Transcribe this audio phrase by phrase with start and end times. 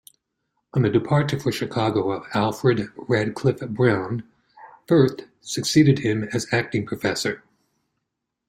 [0.73, 4.23] On the departure for Chicago of Alfred Radcliffe-Brown,
[4.87, 7.43] Firth succeeded him as acting Professor.